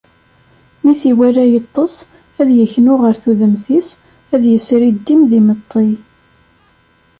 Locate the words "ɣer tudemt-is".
3.01-3.89